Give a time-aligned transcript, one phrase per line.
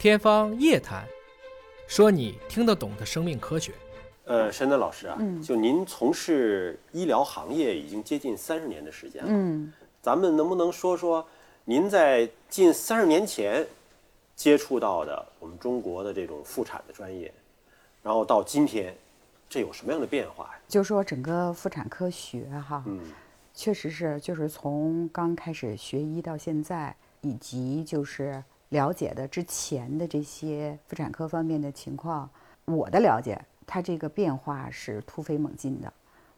[0.00, 1.04] 天方夜谭，
[1.86, 3.74] 说你听得懂的生命科学。
[4.24, 11.22] 呃，山丹老师啊，嗯就您从事医疗行业已经接近三十年的时间了，嗯，咱们能不能说说
[11.66, 13.66] 您在近三十年前
[14.34, 17.30] 接触到的我们中国的这种妇产的专业，
[18.02, 18.96] 然后到今天，
[19.50, 20.60] 这有什么样的变化呀？
[20.66, 23.02] 就说整个妇产科学哈，嗯
[23.52, 32.28] 确实是就是从刚开始学医到现在，以及就是了解的之前的这些妇产科方面的情况，
[32.64, 35.92] 我的了解，它这个变化是突飞猛进的。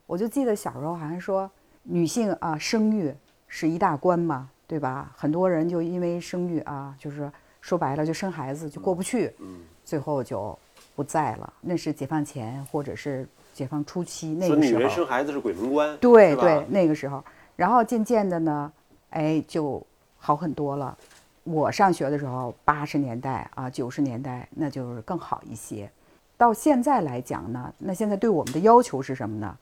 [0.06, 1.50] 我就记得小时候好像说，
[1.82, 3.14] 女性啊生育
[3.46, 5.12] 是一大关嘛，对吧？
[5.16, 10.58] 很多人就因为生育啊，就是说白了就生孩子就过不去，嗯，最后就
[10.96, 11.52] 不在了。
[11.60, 14.80] 那是解放前或者是解放初期那个时候。
[14.80, 17.22] 人生孩子是鬼门关，对对，那个时候，
[17.56, 18.72] 然后渐渐的呢，
[19.10, 19.86] 哎，就
[20.16, 20.96] 好很多了。
[21.45, 25.91] 我上学的时候，八十年代啊，九十年代，那就是更好一些。
[26.36, 29.56] 到现在来讲呢，那现在对我们的要求是什么呢？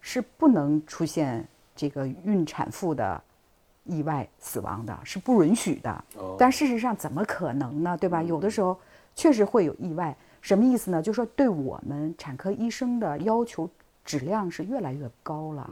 [0.00, 1.46] 是不能出现
[1.76, 3.22] 这个孕产妇的
[3.84, 6.04] 意外死亡的，是不允许的。
[6.16, 7.96] 哦但事实上怎么可能呢？
[7.96, 8.22] 对吧？
[8.22, 8.76] 有的时候
[9.14, 10.16] 确实会有意外。
[10.40, 11.02] 什么意思呢？
[11.02, 13.68] 就是说对我们产科医生的要求
[14.04, 15.70] 质量是越来越高了。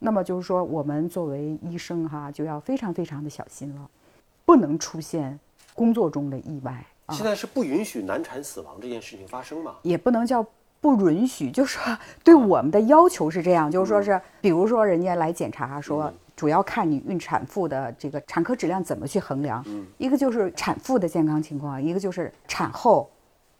[0.00, 3.90] 那么就是说，我们作为医生哈，就要非常非常的小心了，
[4.48, 5.38] 不能出现
[5.74, 6.72] 工作中的意外
[7.04, 9.74] 啊现，在是不允许难产死亡这件事情发生吗？
[9.82, 10.42] 也不能叫
[10.80, 19.62] 不允许，就是说对我们的要求是这样，就是说是，比如说人家来检查说，主要看你孕产妇的这个产科质量怎么去衡量，
[19.98, 23.10] 一个就是产妇的健康情况，一个就是产后，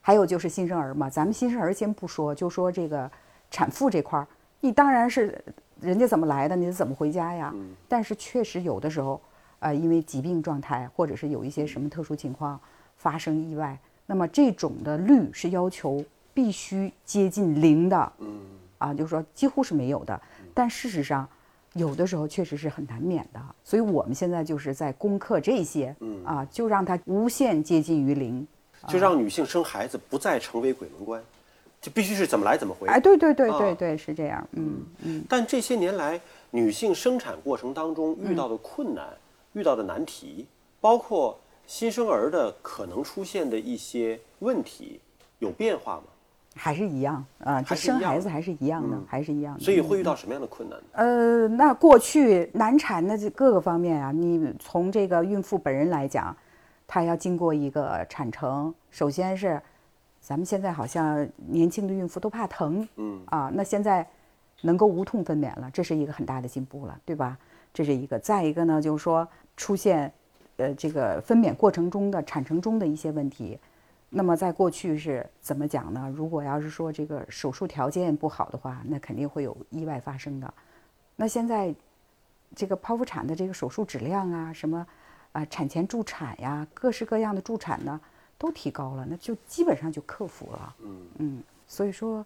[0.00, 1.10] 还有就是新生儿嘛。
[1.10, 3.10] 咱们新生儿先不说，就说这个
[3.50, 4.26] 产妇这块儿，
[4.60, 5.38] 你当然是
[5.82, 7.54] 人家怎么来的，你怎么回家呀？
[7.86, 9.20] 但是确实有的时候，
[9.60, 12.58] 呃，因为疾病状态或者是有一些什么特殊情况
[12.96, 18.40] 发生意外，那么这种的率是要求必须接近零的，嗯，
[18.78, 20.20] 啊，就是说几乎是没有的。
[20.54, 21.28] 但事实上，
[21.74, 23.40] 有的时候确实是很难免的。
[23.62, 28.46] 所以我们现在就是在攻克这些，嗯啊，就让它无限接近于零。
[28.86, 31.20] 就让女性生孩子不再成为鬼门关，
[31.80, 32.86] 就必须是怎么来怎么回。
[32.86, 34.48] 哎，对对对对啊对，是这样。
[34.52, 35.24] 嗯嗯。
[35.28, 36.18] 但这些年来，
[36.52, 39.04] 女性生产过程当中遇到的困难、
[39.58, 40.46] 遇到的难题，
[40.80, 41.36] 包括
[41.66, 45.00] 新生儿的可能出现的一些问题，
[45.40, 46.04] 有变化吗？
[46.54, 49.60] 还是一样啊，这还是一样生孩子还是一样的，嗯还是一样的。
[49.60, 50.78] 所以嗯会遇到什么样的困难？
[50.92, 56.36] 呃，那过去难产的这各个方面啊，你从这个孕妇本人来讲，
[56.86, 59.60] 她要经过一个产程，首先是
[60.20, 64.04] 咱们现在好像年轻的孕妇都怕疼，嗯啊，那现在
[64.60, 67.38] 能够无痛分娩了，这是一个很大的进步了，对吧？
[67.72, 68.18] 这是一个。
[68.18, 69.26] 再一个呢，就是说
[69.56, 70.12] 出现
[70.56, 73.58] 呃这个分娩过程中的产程中的一些问题。
[74.10, 76.12] 那么在过去是怎么讲呢？
[76.16, 80.54] 如果要是说这个手术条件不好的话，那肯定会有意外发生的。
[81.14, 81.74] 那现在
[82.56, 84.86] 这个剖腹产的这个手术质量啊，什么
[85.32, 88.00] 啊、产前助产呀，各式各样的助产呢，
[88.38, 90.76] 都提高了，那就基本上就克服了。
[90.80, 92.24] 嗯嗯，所以说，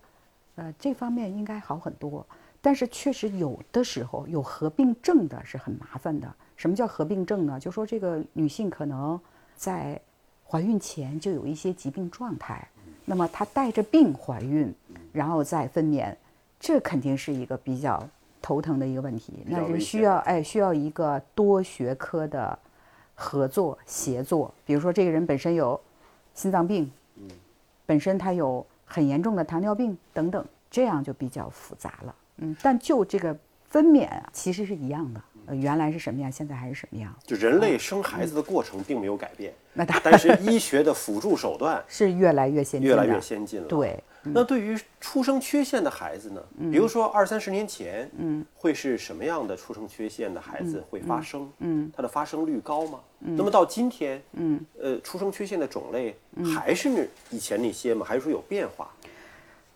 [0.57, 2.27] 呃，这方面应该好很多。
[2.61, 6.33] 但是确实有的时候有合并症的是很麻烦的。
[6.57, 7.59] 什么叫合并症呢？
[7.59, 9.19] 就说这个女性可能
[9.57, 10.01] 在
[10.47, 12.69] 怀孕前就有一些疾病状态，
[13.05, 14.73] 那么她带着病怀孕，
[15.13, 16.15] 然后再分娩，
[16.61, 18.09] 这肯定是一个比较
[18.41, 19.43] 头疼的一个问题。
[19.47, 22.57] 那是需要哎需要一个多学科的
[23.17, 24.55] 合作协作。
[24.65, 25.81] 比如说这个人本身有
[26.33, 26.89] 心脏病，
[27.87, 32.15] 本身他有很严重的糖尿病等等，这样就比较复杂了。
[32.37, 35.21] 嗯，但就这个分娩啊，其实是一样的。
[35.47, 37.13] 呃，原来是什么样，现在还是什么样。
[37.25, 43.67] 就人类生孩子的过程并没有改变，那嗯但是医学的辅助手段是越来越先进的，越来越先进了。
[43.67, 46.41] 对，那对于出生缺陷的孩子呢？
[46.71, 51.51] 比如说二三十年前，嗯，会是什么样的出生缺陷的孩子会发生？
[51.59, 53.01] 嗯，它的发生率高吗？
[53.19, 56.17] 那么到今天，嗯，呃，出生缺陷的种类
[56.55, 58.07] 还是以前那些吗？
[58.09, 58.91] 还是说有变化？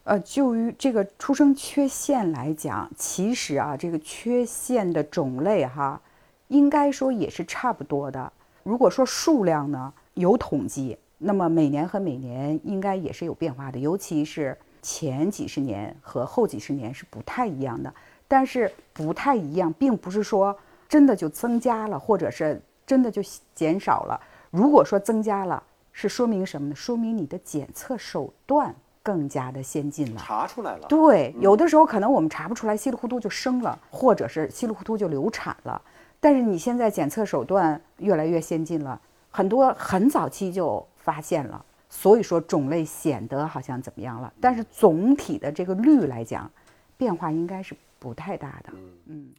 [0.04, 6.00] 呃，就于这个出生缺陷来讲，其实啊，这个缺陷的种类哈，
[6.46, 8.32] 应该说也是差不多的。
[8.62, 17.92] 如果说数量呢有统计，那么每年和每年应该也是有变化的，尤其是前几十年和后几十年是不太一样的。
[18.28, 20.56] 但是不太一样，并不是说
[20.88, 23.22] 真的就增加了，或者是真的就
[23.54, 24.20] 减少了。
[24.50, 26.74] 如果说增加了，是说明什么呢？
[26.74, 28.74] 说明你的检测手段
[29.04, 30.20] 更加的先进了。
[30.24, 35.80] 查出来了，对，有的时候可能我们查不出来，稀里糊涂就生了，或者是稀里糊涂就流产了。
[36.18, 46.50] 但是你现在检测手段越来越先进了，很多很早期就发现了，所以说种类显得好像怎么样了，但是总体的这个率来讲，
[46.96, 48.72] 变化应该是不太大的。
[49.06, 49.32] 嗯。